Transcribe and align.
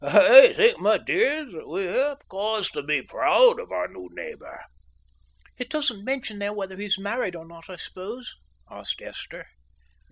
I 0.03 0.53
think, 0.53 0.79
my 0.79 0.97
dears, 0.97 1.53
that 1.53 1.67
we 1.67 1.85
have 1.85 2.27
cause 2.27 2.71
to 2.71 2.81
be 2.81 3.03
proud 3.03 3.59
of 3.59 3.71
our 3.71 3.87
new 3.87 4.09
neighbour." 4.13 4.63
"It 5.59 5.69
doesn't 5.69 6.03
mention 6.03 6.39
there 6.39 6.53
whether 6.53 6.75
he 6.75 6.85
is 6.85 6.97
married 6.97 7.35
or 7.35 7.45
not, 7.45 7.69
I 7.69 7.75
suppose?" 7.75 8.35
asked 8.67 8.99
Esther. 8.99 9.45